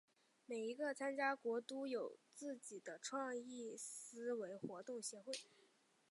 [0.47, 5.31] 每一个参加国都有自己的创意思维活动协会。